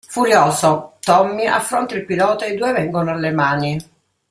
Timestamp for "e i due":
2.45-2.71